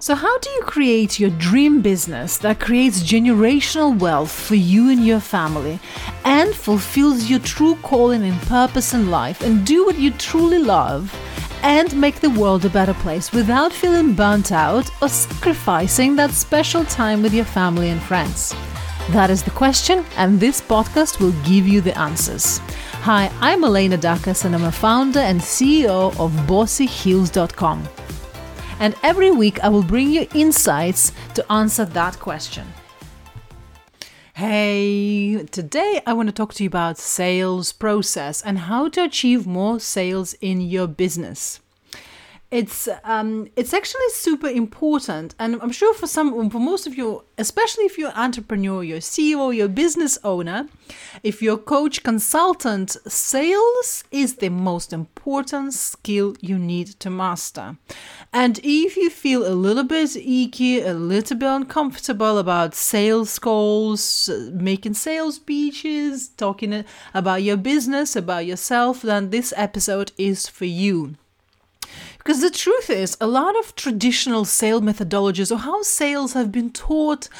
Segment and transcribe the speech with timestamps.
[0.00, 5.04] So, how do you create your dream business that creates generational wealth for you and
[5.04, 5.80] your family
[6.24, 11.12] and fulfills your true calling and purpose in life and do what you truly love
[11.64, 16.84] and make the world a better place without feeling burnt out or sacrificing that special
[16.84, 18.54] time with your family and friends?
[19.10, 22.58] That is the question, and this podcast will give you the answers.
[23.02, 27.88] Hi, I'm Elena Dakas, and I'm a founder and CEO of BossyHeels.com
[28.80, 32.66] and every week I will bring you insights to answer that question.
[34.34, 39.46] Hey, today I want to talk to you about sales process and how to achieve
[39.46, 41.60] more sales in your business
[42.50, 47.24] it's um, it's actually super important, and I'm sure for some, for most of you,
[47.36, 50.66] especially if you're an entrepreneur, you're CEO, you're business owner,
[51.22, 57.76] if you're coach, consultant, sales is the most important skill you need to master.
[58.32, 64.30] And if you feel a little bit icky, a little bit uncomfortable about sales calls,
[64.52, 71.16] making sales speeches, talking about your business, about yourself, then this episode is for you.
[72.28, 76.70] Because the truth is, a lot of traditional sale methodologies or how sales have been
[76.70, 77.30] taught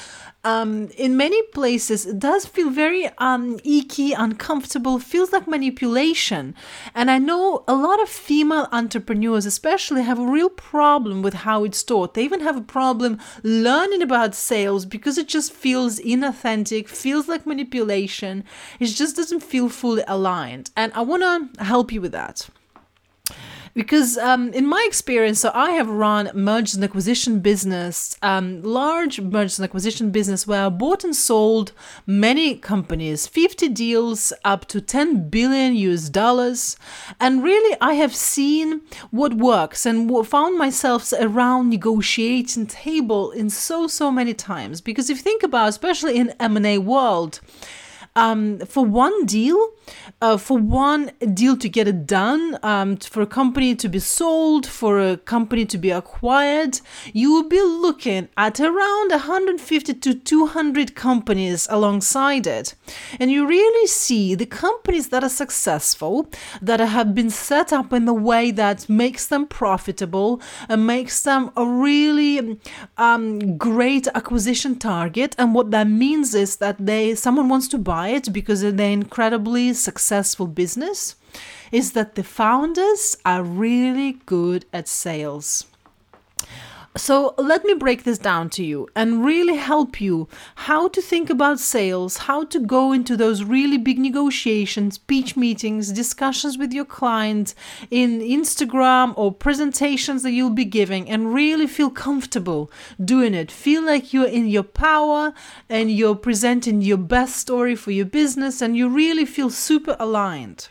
[0.44, 6.54] um, in many places it does feel very um, icky, uncomfortable, feels like manipulation.
[6.94, 11.64] And I know a lot of female entrepreneurs, especially, have a real problem with how
[11.64, 12.14] it's taught.
[12.14, 17.44] They even have a problem learning about sales because it just feels inauthentic, feels like
[17.44, 18.42] manipulation.
[18.80, 20.70] It just doesn't feel fully aligned.
[20.74, 21.24] And I want
[21.56, 22.48] to help you with that
[23.78, 29.20] because um, in my experience so i have run mergers and acquisition business um, large
[29.20, 31.70] mergers and acquisition business where i bought and sold
[32.04, 36.76] many companies 50 deals up to 10 billion us dollars.
[37.20, 38.80] And really i have seen
[39.12, 44.80] what works and found myself around negotiating table in so so many times.
[44.80, 47.40] Because if you think about especially in m&a world
[48.16, 49.72] um, for one deal,
[50.20, 54.66] uh, for one deal to get it done, um, for a company to be sold,
[54.66, 56.80] for a company to be acquired,
[57.12, 62.74] you will be looking at around 150 to 200 companies alongside it.
[63.20, 66.28] And you really see the companies that are successful,
[66.60, 71.50] that have been set up in a way that makes them profitable and makes them
[71.56, 72.58] a really
[72.96, 75.34] um, great acquisition target.
[75.38, 80.46] And what that means is that they someone wants to buy because they're incredibly successful
[80.46, 81.16] business
[81.70, 85.66] is that the founders are really good at sales.
[86.96, 90.26] So let me break this down to you and really help you
[90.56, 95.92] how to think about sales, how to go into those really big negotiations, pitch meetings,
[95.92, 97.54] discussions with your client
[97.90, 102.70] in Instagram or presentations that you'll be giving and really feel comfortable
[103.04, 103.52] doing it.
[103.52, 105.32] Feel like you're in your power
[105.68, 110.68] and you're presenting your best story for your business and you really feel super aligned.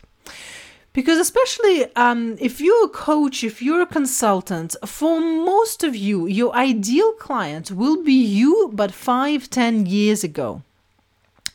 [0.98, 6.26] Because, especially um, if you're a coach, if you're a consultant, for most of you,
[6.26, 10.64] your ideal client will be you, but five, ten years ago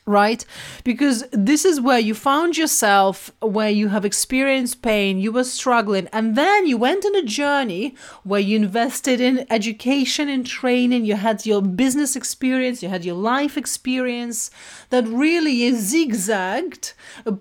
[0.06, 0.44] right?
[0.84, 6.08] Because this is where you found yourself, where you have experienced pain, you were struggling,
[6.12, 11.16] and then you went on a journey where you invested in education and training, you
[11.16, 14.50] had your business experience, you had your life experience
[14.90, 16.92] that really zigzagged,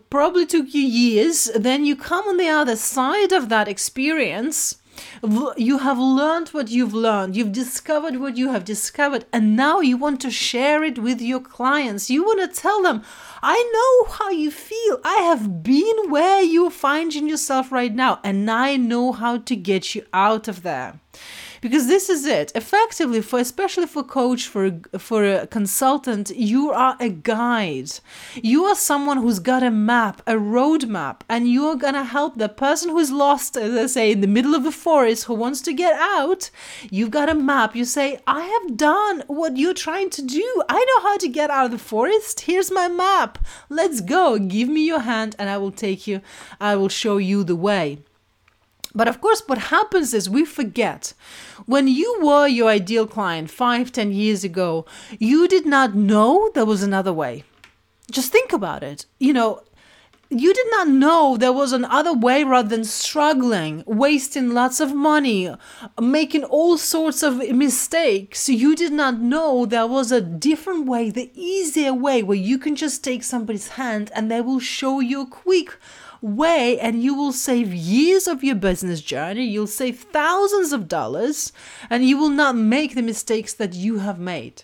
[0.09, 1.51] probably took you years.
[1.56, 4.78] Then you come on the other side of that experience
[5.58, 9.98] you have learned what you've learned, you've discovered what you have discovered, and now you
[9.98, 12.09] want to share it with your clients.
[12.09, 13.04] You want to tell them,
[13.42, 15.00] I know how you feel.
[15.04, 19.96] I have been where you're finding yourself right now, and I know how to get
[19.96, 21.00] you out of there
[21.63, 22.51] because this is it.
[22.56, 27.91] Effectively for especially for coach for for a consultant you are a guide.
[28.35, 32.90] You are someone who's got a map a roadmap and you're gonna help the person
[32.90, 35.94] who's lost as i say in the middle of the forest who wants to get
[36.18, 36.51] out.
[36.91, 37.77] You've got a map.
[37.77, 40.48] You say i have done what you're trying to do.
[40.68, 42.42] I know how to get out of the forest.
[42.42, 43.39] Here's my map.
[43.69, 44.38] Let's go.
[44.38, 46.19] Give me your hand and i will take you
[46.60, 48.00] i will show you the way
[48.95, 51.13] but of course, what happens is we forget.
[51.66, 54.86] When you were your ideal client five, ten years ago,
[55.19, 57.44] you did not know there was another way.
[58.12, 59.06] Just think about it.
[59.19, 59.63] You know,
[60.30, 65.54] you did not know there was another way rather than struggling, wasting lots of money,
[66.00, 68.50] making all sorts of mistakes.
[68.50, 72.75] You did not know there was a different way, the easier way, where you can
[72.75, 75.78] just take somebody's hand and they will show you a quick
[76.24, 79.44] way and you will save years of your business journey.
[79.44, 81.52] You'll save thousands of dollars
[81.90, 84.64] and you will not make the mistakes that you have made.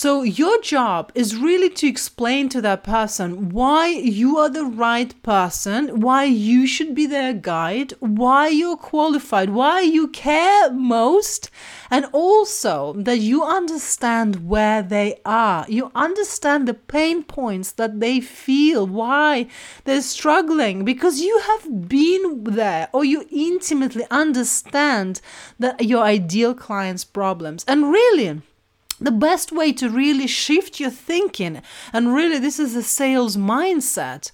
[0.00, 5.12] So, your job is really to explain to that person why you are the right
[5.24, 11.50] person, why you should be their guide, why you're qualified, why you care most,
[11.90, 15.66] and also that you understand where they are.
[15.68, 19.48] You understand the pain points that they feel, why
[19.82, 25.20] they're struggling, because you have been there or you intimately understand
[25.58, 27.64] that your ideal client's problems.
[27.66, 28.42] And really,
[29.00, 31.62] the best way to really shift your thinking,
[31.92, 34.30] and really this is a sales mindset,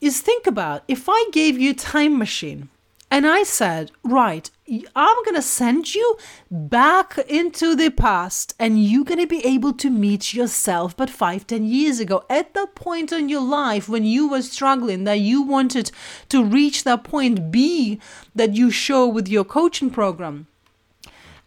[0.00, 2.68] is think about if I gave you time machine
[3.10, 4.50] and I said, right,
[4.96, 6.18] I'm going to send you
[6.50, 11.46] back into the past and you're going to be able to meet yourself, but five,
[11.46, 15.42] ten years ago, at the point in your life when you were struggling, that you
[15.42, 15.92] wanted
[16.30, 18.00] to reach that point B
[18.34, 20.48] that you show with your coaching program.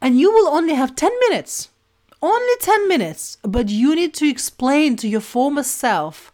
[0.01, 1.69] And you will only have 10 minutes
[2.21, 6.31] only 10 minutes, but you need to explain to your former self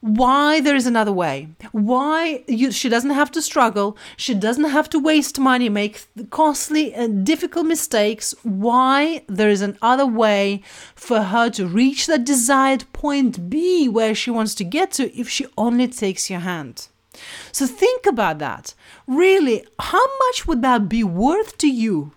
[0.00, 1.48] why there is another way.
[1.72, 3.96] Why you, she doesn't have to struggle.
[4.16, 8.32] She doesn't have to waste money make costly and difficult mistakes.
[8.44, 10.62] Why there is another way
[10.94, 15.28] for her to reach that desired point b where she wants to get to if
[15.28, 16.88] she only takes your hand.
[17.50, 18.74] So think about that.
[19.08, 22.12] Really how much would that be worth to you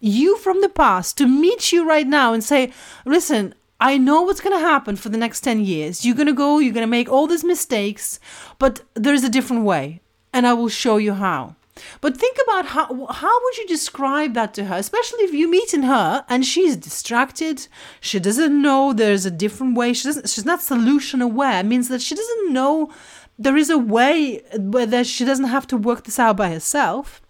[0.00, 2.72] you from the past to meet you right now and say,
[3.04, 6.04] listen, I know what's going to happen for the next 10 years.
[6.04, 8.18] You're going to go, you're going to make all these mistakes,
[8.58, 10.00] but there's a different way,
[10.32, 11.56] and I will show you how.
[12.00, 15.74] But think about how how would you describe that to her, especially if you meet
[15.74, 17.68] in her and she's distracted,
[18.00, 21.88] she doesn't know there's a different way, she doesn't she's not solution aware, it means
[21.88, 22.90] that she doesn't know
[23.38, 27.20] there is a way where she doesn't have to work this out by herself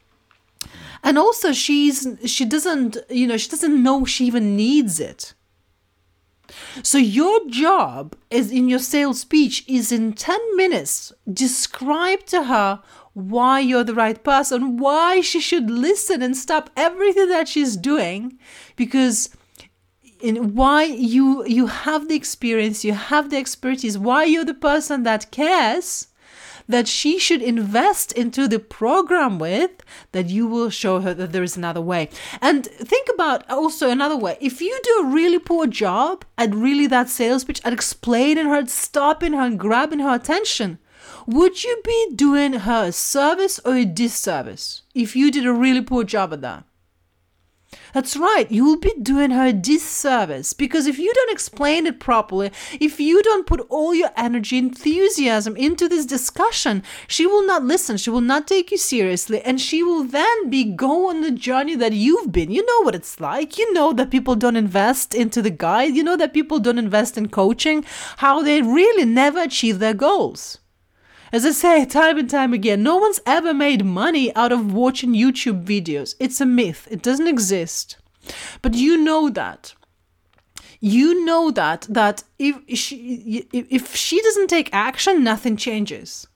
[1.06, 5.34] and also she's she doesn't you know she doesn't know she even needs it.
[6.82, 12.82] So your job is in your sales speech is in 10 minutes describe to her
[13.14, 18.38] why you're the right person why she should listen and stop everything that she's doing
[18.74, 19.30] because
[20.20, 25.02] in why you you have the experience you have the expertise why you're the person
[25.04, 26.08] that cares
[26.68, 29.70] that she should invest into the program with,
[30.12, 32.08] that you will show her that there is another way.
[32.40, 34.36] And think about also another way.
[34.40, 38.66] If you do a really poor job at really that sales pitch, at explaining her,
[38.66, 40.78] stopping her, and grabbing her attention,
[41.26, 45.82] would you be doing her a service or a disservice if you did a really
[45.82, 46.64] poor job at that?
[47.92, 51.98] That's right, you will be doing her a disservice because if you don't explain it
[51.98, 57.64] properly, if you don't put all your energy, enthusiasm into this discussion, she will not
[57.64, 61.30] listen, she will not take you seriously, and she will then be go on the
[61.30, 62.50] journey that you've been.
[62.50, 63.58] You know what it's like.
[63.58, 67.18] You know that people don't invest into the guide, you know that people don't invest
[67.18, 67.84] in coaching,
[68.18, 70.58] how they really never achieve their goals.
[71.36, 75.12] As I say time and time again, no one's ever made money out of watching
[75.12, 76.14] YouTube videos.
[76.18, 77.98] It's a myth, it doesn't exist.
[78.62, 79.74] But you know that.
[80.80, 86.26] You know that that if she if she doesn't take action, nothing changes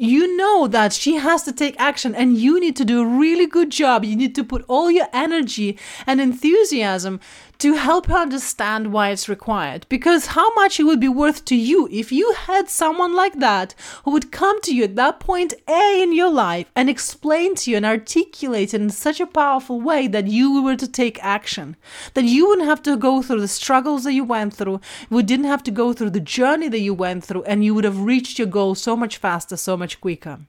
[0.00, 3.44] you know that she has to take action and you need to do a really
[3.46, 4.02] good job.
[4.02, 7.20] You need to put all your energy and enthusiasm
[7.60, 9.86] to help her understand why it's required.
[9.88, 13.74] Because how much it would be worth to you if you had someone like that
[14.04, 17.70] who would come to you at that point A in your life and explain to
[17.70, 21.76] you and articulate it in such a powerful way that you were to take action.
[22.14, 25.46] That you wouldn't have to go through the struggles that you went through, you didn't
[25.46, 28.38] have to go through the journey that you went through, and you would have reached
[28.38, 30.40] your goal so much faster, so much quicker.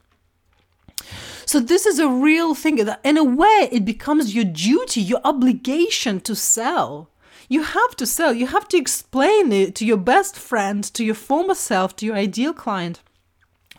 [1.46, 2.78] So this is a real thing.
[2.78, 7.10] That in a way, it becomes your duty, your obligation to sell.
[7.50, 8.34] You have to sell.
[8.34, 12.16] You have to explain it to your best friend, to your former self, to your
[12.16, 13.02] ideal client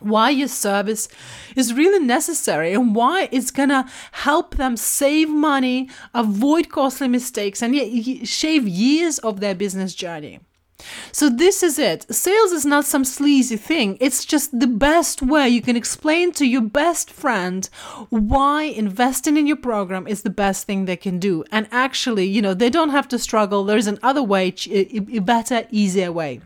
[0.03, 1.07] why your service
[1.55, 8.27] is really necessary and why it's gonna help them save money, avoid costly mistakes, and
[8.27, 10.39] shave years of their business journey.
[11.11, 12.13] So, this is it.
[12.13, 13.97] Sales is not some sleazy thing.
[13.99, 17.69] It's just the best way you can explain to your best friend
[18.09, 21.43] why investing in your program is the best thing they can do.
[21.51, 23.63] And actually, you know, they don't have to struggle.
[23.63, 26.41] There's another way, a better, easier way.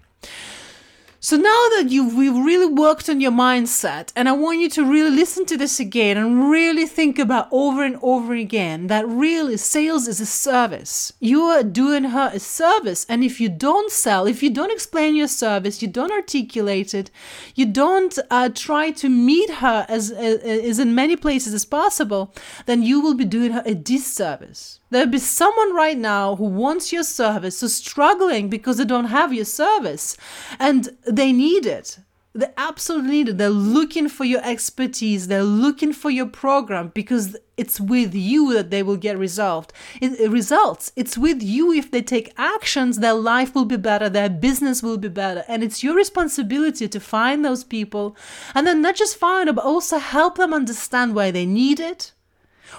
[1.28, 4.86] So now that you've we've really worked on your mindset, and I want you to
[4.86, 9.58] really listen to this again and really think about over and over again that really
[9.58, 11.12] sales is a service.
[11.20, 15.18] You are doing her a service, and if you don't sell, if you don't explain
[15.18, 17.12] your service, you don't articulate it,
[17.56, 22.34] you don't uh, try to meet her as as in many places as possible,
[22.68, 24.80] then you will be doing her a disservice.
[24.90, 29.34] There'll be someone right now who wants your service, who's struggling because they don't have
[29.34, 30.16] your service
[30.60, 32.00] and they need it.
[32.34, 33.38] They absolutely need it.
[33.40, 35.28] They're looking for your expertise.
[35.28, 39.74] They're looking for your program because it's with you that they will get resolved.
[40.00, 40.92] It, results.
[40.96, 41.74] It's with you.
[41.74, 44.08] If they take actions, their life will be better.
[44.08, 45.46] Their business will be better.
[45.48, 48.16] And it's your responsibility to find those people
[48.54, 52.14] and then not just find them, but also help them understand why they need it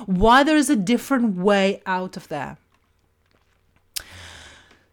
[0.06, 2.58] why there is a different way out of there.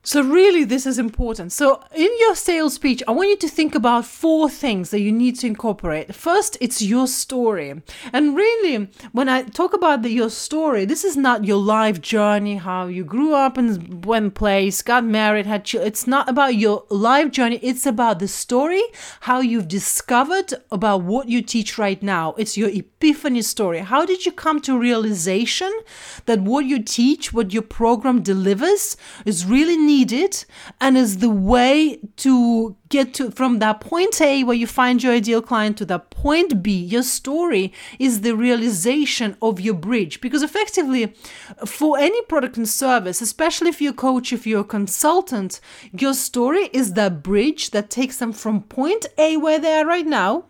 [0.08, 1.52] So, really, this is important.
[1.52, 5.12] So, in your sales speech, I want you to think about four things that you
[5.12, 6.14] need to incorporate.
[6.14, 7.82] First, it's your story.
[8.14, 12.58] And really, when I talk about the, your story, this is not your life journey,
[12.58, 15.88] how you grew up in one place, got married, had children.
[15.88, 17.60] It's not about your life journey.
[17.64, 18.84] It's about the story,
[19.22, 22.36] how you've discovered about what you teach right now.
[22.38, 23.80] It's your epiphany story.
[23.80, 25.74] How did you come to realization
[26.28, 29.95] that what you teach, what your program delivers, is really needed?
[29.96, 30.46] Needed
[30.82, 35.14] and is the way to get to from that point A where you find your
[35.14, 36.70] ideal client to that point B.
[36.96, 37.66] Your story
[38.00, 41.04] is the realization of your bridge because effectively
[41.66, 45.60] for any product and service, especially if you're a coach, if you're a consultant,
[46.04, 50.10] your story is that bridge that takes them from point A where they are right
[50.22, 50.46] now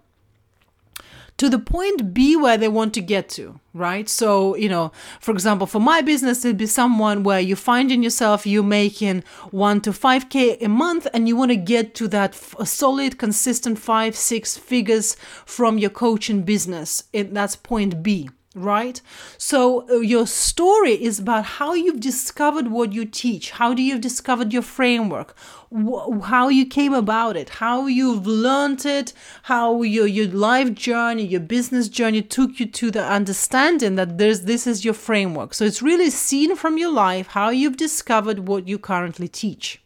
[1.37, 4.07] to the point B where they want to get to, right?
[4.07, 8.03] So, you know, for example, for my business, it'd be someone where you find in
[8.03, 12.31] yourself you're making one to 5K a month and you want to get to that
[12.31, 15.15] f- solid, consistent five, six figures
[15.45, 17.03] from your coaching business.
[17.11, 19.01] It, that's point B right?
[19.37, 24.01] So uh, your story is about how you've discovered what you teach, how do you've
[24.01, 25.35] discovered your framework,
[25.71, 31.25] wh- how you came about it, how you've learned it, how your your life journey,
[31.25, 35.53] your business journey took you to the understanding that there's this is your framework.
[35.53, 39.84] So it's really seen from your life how you've discovered what you currently teach.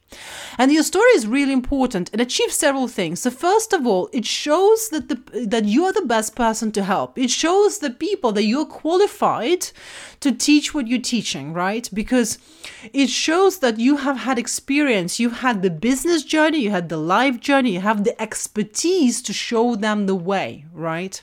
[0.58, 2.10] And your story is really important.
[2.14, 3.22] It achieves several things.
[3.22, 6.84] So first of all, it shows that the that you are the best person to
[6.84, 7.18] help.
[7.18, 9.68] It shows the people that you're qualified
[10.22, 11.90] to teach what you're teaching, right?
[11.94, 12.38] Because
[12.94, 16.98] it shows that you have had experience, you had the business journey, you had the
[16.98, 21.22] life journey, you have the expertise to show them the way, right?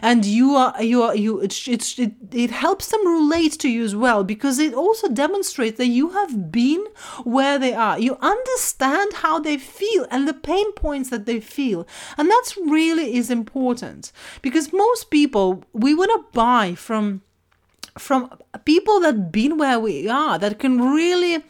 [0.00, 3.84] And you are you are you it, it, it, it helps them relate to you
[3.84, 6.84] as well because it also demonstrates that you have been
[7.24, 7.98] where they are.
[7.98, 11.86] You understand how they feel and the pain points that they feel.
[12.16, 14.12] And that's really is important
[14.42, 17.22] because most people we want to buy from
[17.98, 18.30] from
[18.64, 21.42] people that been where we are that can really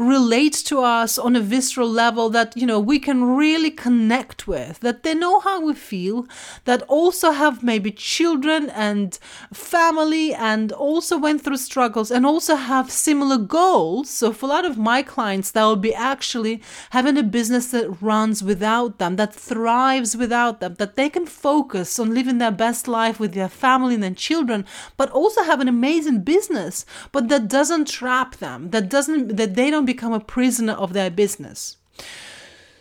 [0.00, 4.80] relate to us on a visceral level that you know we can really connect with
[4.80, 6.26] that they know how we feel
[6.64, 9.18] that also have maybe children and
[9.52, 14.08] family and also went through struggles and also have similar goals.
[14.08, 17.90] So for a lot of my clients that will be actually having a business that
[18.00, 22.88] runs without them that thrives without them that they can focus on living their best
[22.88, 24.64] life with their family and their children
[24.96, 29.70] but also have an amazing business but that doesn't trap them that doesn't that they
[29.70, 31.76] don't become a prisoner of their business.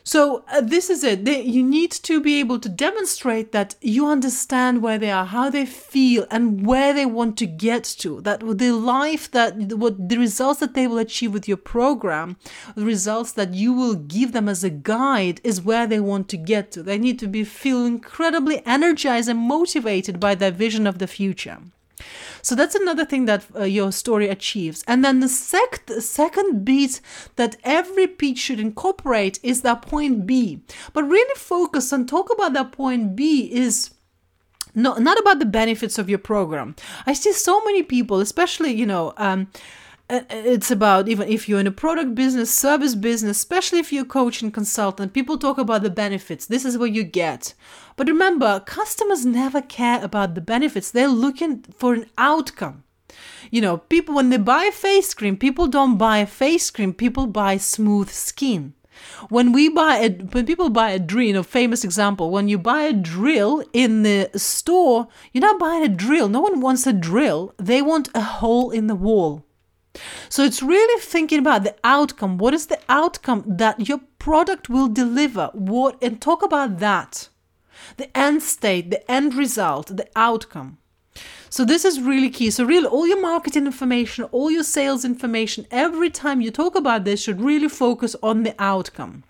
[0.03, 1.23] So, uh, this is it.
[1.23, 5.51] They, you need to be able to demonstrate that you understand where they are, how
[5.51, 8.19] they feel, and where they want to get to.
[8.21, 12.37] That the life that, what the results that they will achieve with your program,
[12.75, 16.37] the results that you will give them as a guide, is where they want to
[16.37, 16.81] get to.
[16.81, 21.59] They need to be feel incredibly energized and motivated by their vision of the future.
[22.49, 24.83] So that's another thing that uh, your story achieves.
[24.87, 26.99] And then the sec- second beat
[27.35, 30.63] that every pitch should incorporate is that point B.
[30.93, 33.91] But really focus and talk about that point B is
[34.73, 36.75] not, not about the benefits of your program.
[37.05, 39.51] I see so many people, especially, you know, um,
[40.09, 44.07] it's about even if you're in a product business, service business, especially if you're a
[44.07, 46.47] coach and consultant, people talk about the benefits.
[46.47, 47.53] This is what you get.
[47.95, 50.89] But remember, customers never care about the benefits.
[50.89, 52.83] They're looking for an outcome.
[53.51, 57.27] You know, people when they buy face cream, people don't buy a face cream, people
[57.27, 58.73] buy smooth skin.
[59.29, 62.57] When we buy a, when people buy a drill, you know, famous example, when you
[62.57, 66.27] buy a drill in the store, you're not buying a drill.
[66.27, 67.53] No one wants a drill.
[67.57, 69.45] They want a hole in the wall.
[70.29, 72.37] So it's really thinking about the outcome.
[72.37, 75.49] What is the outcome that your product will deliver?
[75.53, 77.29] What and talk about that.
[77.97, 80.77] The end state the end result the outcome.
[81.49, 82.51] So this is really key.
[82.51, 87.03] So really all your marketing information all your sales information every time you talk about
[87.03, 89.23] this should really focus on the outcome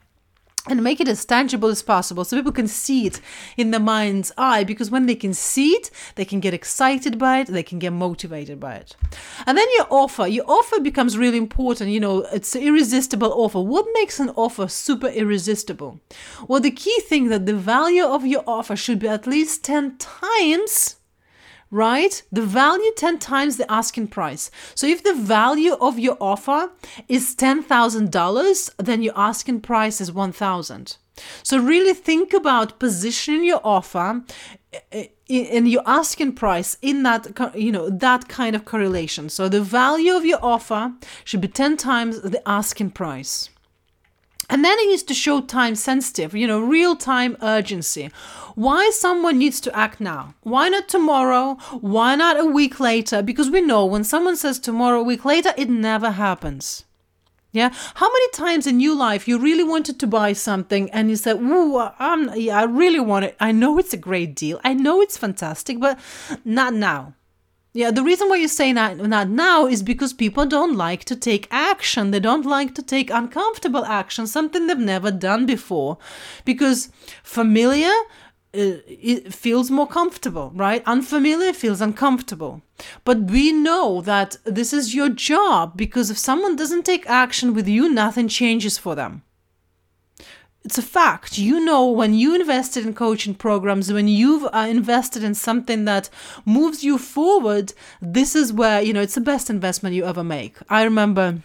[0.67, 3.21] and make it as tangible as possible so people can see it
[3.55, 7.39] in their mind's eye because when they can see it they can get excited by
[7.39, 8.95] it they can get motivated by it.
[9.45, 10.27] And then your offer.
[10.27, 13.61] Your offer becomes really important you know it's an irresistible offer.
[13.61, 15.99] What makes an offer super irresistible?
[16.47, 19.97] Well the key thing that the value of your offer should be at least 10
[19.97, 20.99] times
[21.71, 22.21] right?
[22.31, 24.49] The value 10 times the asking price.
[24.75, 26.71] So if the value of your offer
[27.07, 30.97] is $10,000, then your asking price is 1,000.
[31.43, 34.23] So really think about positioning your offer
[34.71, 39.27] eh, eh, and your asking price in that you know that kind of correlation.
[39.29, 40.93] So the value of your offer
[41.25, 43.49] should be 10 times the asking price.
[44.48, 48.10] And then it needs to show time sensitive, you know, real time urgency.
[48.55, 50.34] Why someone needs to act now?
[50.41, 51.55] Why not tomorrow?
[51.81, 53.22] Why not a week later?
[53.22, 56.86] Because we know when someone says tomorrow, a week later, it never happens.
[57.51, 57.72] Yeah.
[57.96, 61.38] How many times in your life you really wanted to buy something and you said,
[61.38, 63.36] "Ooh, I'm, yeah, I really want it.
[63.39, 64.60] I know it's a great deal.
[64.63, 66.00] I know it's fantastic, but
[66.46, 67.15] not now."
[67.71, 71.15] Yeah, the reason why you say that, that now is because people don't like to
[71.15, 72.09] take action.
[72.09, 75.99] They don't like to take uncomfortable action, something they've never done before.
[76.45, 76.89] Because
[77.21, 77.91] familiar
[78.51, 80.81] uh, it feels more comfortable, right?
[80.88, 82.63] Unfamiliar feels uncomfortable.
[83.03, 87.67] But we know that this is your job because if someone doesn't take action with
[87.67, 89.21] you, nothing changes for them
[90.69, 91.39] it's a fact.
[91.39, 96.11] You know, when you invested in coaching programs, when you've uh, invested in something that
[96.45, 97.73] moves you forward,
[98.03, 100.57] this is where, you know, it's the best investment you ever make.
[100.69, 101.39] I remember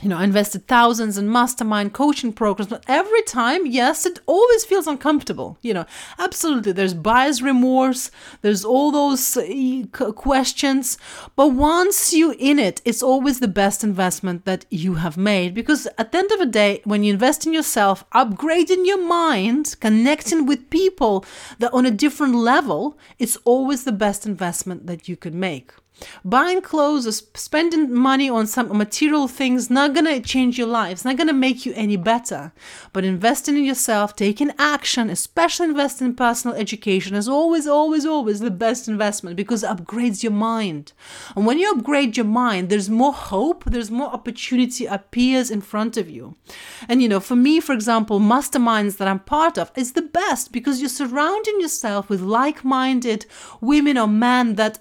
[0.00, 4.64] you know, I invested thousands in mastermind coaching programs, but every time, yes, it always
[4.64, 5.58] feels uncomfortable.
[5.62, 5.86] You know,
[6.18, 6.72] absolutely.
[6.72, 10.98] There's bias remorse, there's all those uh, questions.
[11.36, 15.86] But once you're in it, it's always the best investment that you have made because
[15.98, 20.46] at the end of the day, when you invest in yourself, upgrading your mind, connecting
[20.46, 21.24] with people
[21.58, 25.72] that on a different level, it's always the best investment that you could make.
[26.24, 30.92] Buying clothes or spending money on some material things not gonna change your life.
[30.92, 32.52] It's not gonna make you any better.
[32.92, 38.40] But investing in yourself, taking action, especially investing in personal education, is always, always, always
[38.40, 40.92] the best investment because it upgrades your mind.
[41.36, 45.96] And when you upgrade your mind, there's more hope, there's more opportunity appears in front
[45.96, 46.36] of you.
[46.88, 50.52] And you know, for me, for example, masterminds that I'm part of is the best
[50.52, 53.26] because you're surrounding yourself with like-minded
[53.60, 54.78] women or men that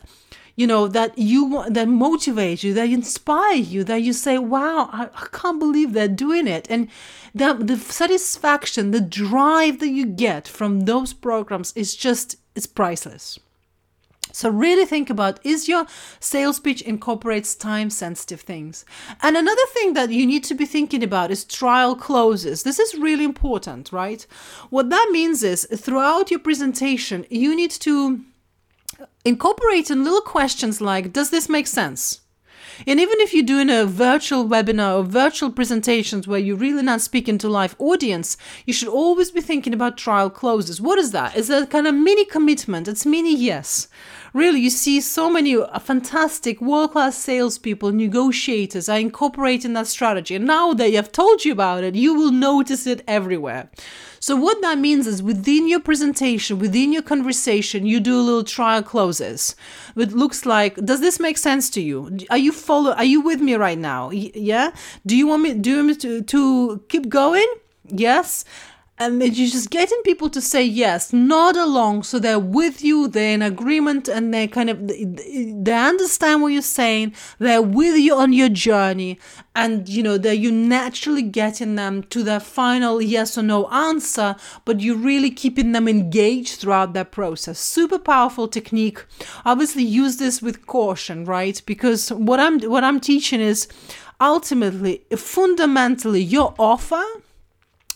[0.55, 5.09] you know that you that motivate you that inspire you that you say wow I,
[5.15, 6.87] I can't believe they're doing it and
[7.33, 13.39] that the satisfaction the drive that you get from those programs is just it's priceless
[14.33, 15.85] so really think about is your
[16.19, 18.85] sales pitch incorporates time sensitive things.
[19.21, 22.63] And another thing that you need to be thinking about is trial closes.
[22.63, 24.25] This is really important, right?
[24.69, 28.21] What that means is throughout your presentation, you need to
[29.25, 32.21] incorporating little questions like Does this make sense?
[32.87, 37.01] And even if you're doing a virtual webinar or virtual presentations where you're really not
[37.01, 40.81] speaking to live audience, you should always be thinking about trial closes.
[40.81, 41.35] What is that?
[41.35, 42.87] Is that kind of mini commitment?
[42.87, 43.87] It's mini yes.
[44.33, 50.35] Really, you see so many fantastic world class salespeople, negotiators are incorporating that strategy.
[50.35, 53.69] And now that I've told you about it, you will notice it everywhere.
[54.21, 58.43] So what that means is within your presentation, within your conversation, you do a little
[58.43, 59.55] trial closes.
[59.97, 62.19] It looks like, does this make sense to you?
[62.29, 62.91] Are you follow?
[62.93, 64.11] Are you with me right now?
[64.11, 64.71] Yeah.
[65.07, 65.55] Do you want me?
[65.55, 67.47] Do you want me to, to keep going?
[67.87, 68.45] Yes
[69.01, 73.33] and you're just getting people to say yes, nod along, so they're with you, they're
[73.33, 77.15] in agreement, and they kind of they understand what you're saying.
[77.39, 79.17] They're with you on your journey,
[79.55, 84.35] and you know that you're naturally getting them to their final yes or no answer,
[84.65, 87.57] but you're really keeping them engaged throughout that process.
[87.57, 89.03] Super powerful technique.
[89.45, 91.59] Obviously, use this with caution, right?
[91.65, 93.67] Because what I'm what I'm teaching is
[94.19, 97.03] ultimately, fundamentally, your offer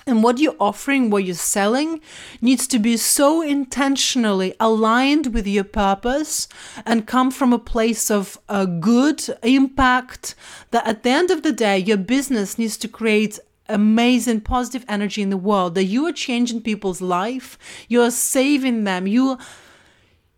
[0.08, 2.00] and what you're offering, what you're selling,
[2.40, 6.48] needs to be so intentionally aligned with your purpose
[6.86, 10.36] and come from a place of a good impact
[10.72, 15.24] that at the end of the day, your business needs to create amazing positive energy
[15.24, 19.40] in the world that you are changing people's life you're saving them you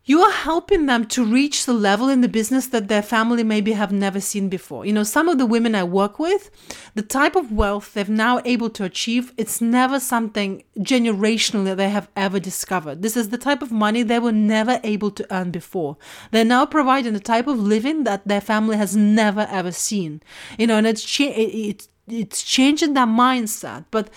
[0.08, 3.74] you are helping them to reach the level in the business that their family maybe
[3.74, 4.86] have never seen before.
[4.86, 6.50] You know, some of the women I work with,
[6.96, 11.90] the type of wealth they've now able to achieve, it's never something generationally that they
[11.90, 13.02] have ever discovered.
[13.02, 15.98] This is the type of money they were never able to earn before.
[16.32, 20.22] They're now providing a type of living that their family has never ever seen.
[20.58, 23.84] You know, and it's cha- it's it's changing their mindset.
[23.92, 24.10] But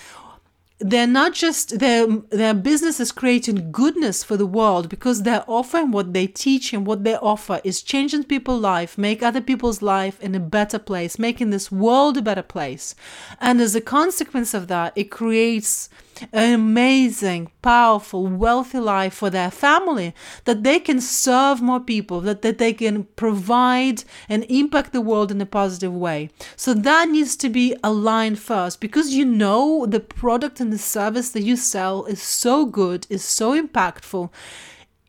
[0.81, 5.91] they're not just their their business is creating goodness for the world because they're offering
[5.91, 10.19] what they teach and what they offer is changing people's life make other people's life
[10.21, 12.95] in a better place making this world a better place.
[13.41, 15.91] And as a consequence of that it creates
[16.33, 22.59] amazing, powerful, wealthy life for their family, that they can serve more people, that, that
[22.59, 26.31] they can provide and impact the world in a positive way.
[26.57, 31.31] So that needs to be aligned first because you know the product and the service
[31.31, 34.31] that you sell is so good, is so impactful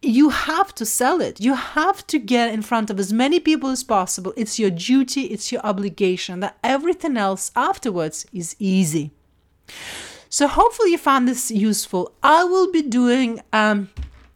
[0.02, 1.40] you have to sell it.
[1.40, 4.34] You have to get in front of as many people as possible.
[4.36, 6.40] It's your duty, it's your obligation.
[6.40, 9.12] That everything else afterwards is easy.
[10.34, 12.13] So hopefully you found this useful.
[12.24, 13.89] I will be doing um,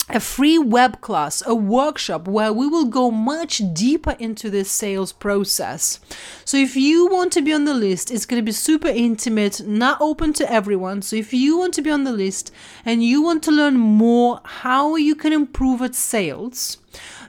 [0.09, 5.13] a free web class, a workshop where we will go much deeper into this sales
[5.13, 6.01] process.
[6.43, 9.65] So if you want to be on the list, it's going to be super intimate,
[9.65, 11.01] not open to everyone.
[11.01, 12.51] So if you want to be on the list
[12.83, 16.77] and you want to learn more how you can improve at sales,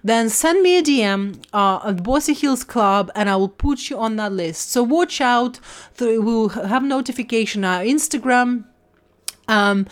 [0.07, 3.99] then send me a DM uh, at Bossy Heels Club and I will put you
[3.99, 4.71] on that list.
[4.71, 5.59] So watch out.
[5.99, 8.64] We'll have notification on Instagram.
[9.49, 9.87] Um,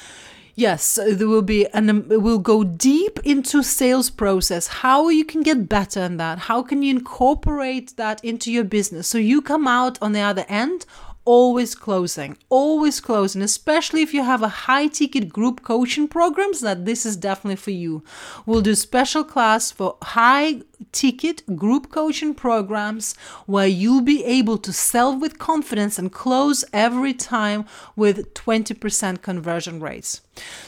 [0.54, 5.42] yes, there will be, and um, we'll go deep into sales process, how you can
[5.42, 9.66] get better in that, how can you incorporate that into your business so you come
[9.66, 10.86] out on the other end
[11.24, 16.84] always closing always closing especially if you have a high ticket group coaching programs that
[16.84, 18.02] this is definitely for you.
[18.46, 23.14] We'll do special class for high ticket group coaching programs
[23.46, 27.64] where you'll be able to sell with confidence and close every time
[27.96, 30.20] with 20% conversion rates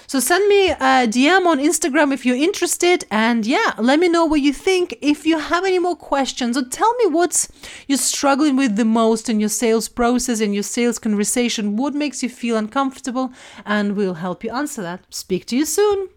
[0.06, 3.04] so send me a DM on Instagram if you're interested.
[3.10, 4.96] And yeah, let me know what you think.
[5.00, 7.48] If you have any more questions or tell me what's
[7.88, 12.22] you're struggling with the most in your sales process, in your sales conversation, what makes
[12.22, 13.32] you feel uncomfortable,
[13.64, 15.00] and we'll help you answer that.
[15.10, 16.08] Speak to you soon.